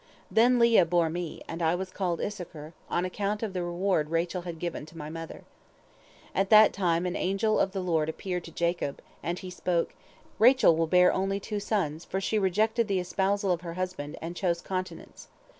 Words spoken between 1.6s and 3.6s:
I was called Issachar, on account of